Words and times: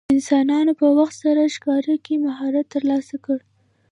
انسانانو 0.13 0.71
په 0.81 0.87
وخت 0.97 1.15
سره 1.23 1.51
ښکار 1.55 1.85
کې 2.05 2.23
مهارت 2.25 2.65
ترلاسه 2.75 3.15
کړ. 3.25 3.39